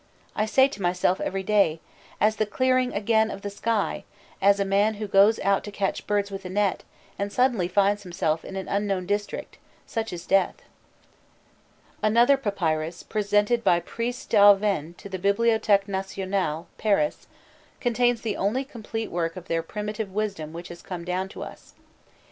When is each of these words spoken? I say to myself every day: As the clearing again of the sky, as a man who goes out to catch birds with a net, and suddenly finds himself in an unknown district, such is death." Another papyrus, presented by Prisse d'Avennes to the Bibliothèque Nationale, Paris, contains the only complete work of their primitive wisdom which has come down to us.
I 0.35 0.47
say 0.47 0.67
to 0.69 0.81
myself 0.81 1.21
every 1.21 1.43
day: 1.43 1.79
As 2.19 2.37
the 2.37 2.47
clearing 2.47 2.91
again 2.91 3.29
of 3.29 3.43
the 3.43 3.51
sky, 3.51 4.03
as 4.41 4.59
a 4.59 4.65
man 4.65 4.95
who 4.95 5.07
goes 5.07 5.37
out 5.41 5.63
to 5.65 5.71
catch 5.71 6.07
birds 6.07 6.31
with 6.31 6.43
a 6.43 6.49
net, 6.49 6.83
and 7.19 7.31
suddenly 7.31 7.67
finds 7.67 8.01
himself 8.01 8.43
in 8.43 8.55
an 8.55 8.67
unknown 8.67 9.05
district, 9.05 9.59
such 9.85 10.11
is 10.11 10.25
death." 10.25 10.63
Another 12.01 12.35
papyrus, 12.35 13.03
presented 13.03 13.63
by 13.63 13.79
Prisse 13.79 14.25
d'Avennes 14.25 14.97
to 14.97 15.07
the 15.07 15.19
Bibliothèque 15.19 15.87
Nationale, 15.87 16.65
Paris, 16.79 17.27
contains 17.79 18.21
the 18.21 18.37
only 18.37 18.65
complete 18.65 19.11
work 19.11 19.35
of 19.35 19.47
their 19.47 19.61
primitive 19.61 20.11
wisdom 20.11 20.51
which 20.51 20.69
has 20.69 20.81
come 20.81 21.05
down 21.05 21.29
to 21.29 21.43
us. 21.43 21.75